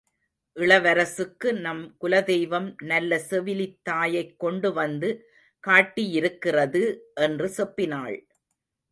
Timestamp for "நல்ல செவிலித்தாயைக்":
2.83-4.33